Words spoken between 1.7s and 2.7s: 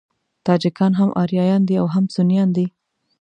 او هم سنيان دي.